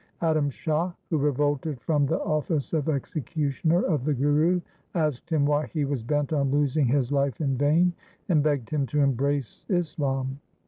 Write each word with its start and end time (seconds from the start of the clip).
Adam 0.21 0.49
Shah, 0.49 0.91
who 1.11 1.19
revolted 1.19 1.79
from 1.79 2.07
the 2.07 2.19
office 2.21 2.73
of 2.73 2.89
executioner 2.89 3.83
of 3.83 4.03
the 4.03 4.15
Guru, 4.15 4.59
asked 4.95 5.29
him 5.29 5.45
why 5.45 5.67
he 5.67 5.85
was 5.85 6.01
bent 6.01 6.33
on 6.33 6.49
losing 6.49 6.87
his 6.87 7.11
life 7.11 7.39
in 7.39 7.55
vain, 7.55 7.93
and 8.27 8.41
begged 8.41 8.71
him 8.71 8.87
to 8.87 9.01
embrace 9.01 9.63
Islam. 9.69 10.39